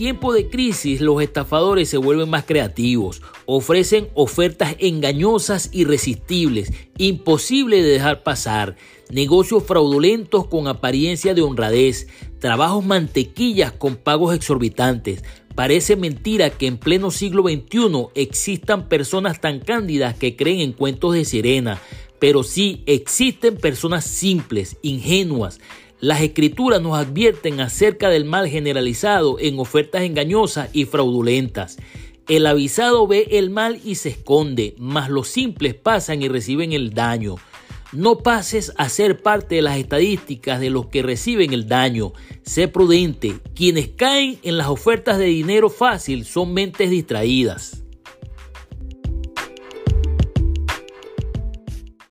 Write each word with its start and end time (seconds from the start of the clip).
tiempo 0.00 0.32
de 0.32 0.48
crisis 0.48 1.02
los 1.02 1.20
estafadores 1.20 1.90
se 1.90 1.98
vuelven 1.98 2.30
más 2.30 2.46
creativos, 2.46 3.20
ofrecen 3.44 4.08
ofertas 4.14 4.74
engañosas, 4.78 5.68
irresistibles, 5.74 6.72
imposible 6.96 7.82
de 7.82 7.90
dejar 7.90 8.22
pasar, 8.22 8.76
negocios 9.10 9.62
fraudulentos 9.62 10.46
con 10.46 10.68
apariencia 10.68 11.34
de 11.34 11.42
honradez, 11.42 12.08
trabajos 12.38 12.82
mantequillas 12.82 13.72
con 13.72 13.96
pagos 13.96 14.34
exorbitantes. 14.34 15.22
Parece 15.54 15.96
mentira 15.96 16.48
que 16.48 16.66
en 16.66 16.78
pleno 16.78 17.10
siglo 17.10 17.42
XXI 17.42 18.06
existan 18.14 18.88
personas 18.88 19.38
tan 19.42 19.60
cándidas 19.60 20.14
que 20.14 20.34
creen 20.34 20.60
en 20.60 20.72
cuentos 20.72 21.12
de 21.12 21.26
sirena, 21.26 21.78
pero 22.18 22.42
sí 22.42 22.84
existen 22.86 23.58
personas 23.58 24.06
simples, 24.06 24.78
ingenuas, 24.80 25.60
las 26.00 26.22
escrituras 26.22 26.80
nos 26.80 26.96
advierten 26.96 27.60
acerca 27.60 28.08
del 28.08 28.24
mal 28.24 28.48
generalizado 28.48 29.38
en 29.38 29.58
ofertas 29.58 30.02
engañosas 30.02 30.70
y 30.72 30.86
fraudulentas. 30.86 31.76
El 32.26 32.46
avisado 32.46 33.06
ve 33.06 33.28
el 33.32 33.50
mal 33.50 33.80
y 33.84 33.96
se 33.96 34.10
esconde, 34.10 34.74
mas 34.78 35.10
los 35.10 35.28
simples 35.28 35.74
pasan 35.74 36.22
y 36.22 36.28
reciben 36.28 36.72
el 36.72 36.94
daño. 36.94 37.36
No 37.92 38.18
pases 38.18 38.72
a 38.76 38.88
ser 38.88 39.20
parte 39.20 39.56
de 39.56 39.62
las 39.62 39.76
estadísticas 39.76 40.60
de 40.60 40.70
los 40.70 40.86
que 40.86 41.02
reciben 41.02 41.52
el 41.52 41.66
daño. 41.66 42.12
Sé 42.44 42.68
prudente. 42.68 43.40
Quienes 43.54 43.88
caen 43.88 44.38
en 44.42 44.58
las 44.58 44.68
ofertas 44.68 45.18
de 45.18 45.24
dinero 45.24 45.68
fácil 45.68 46.24
son 46.24 46.54
mentes 46.54 46.88
distraídas. 46.88 47.79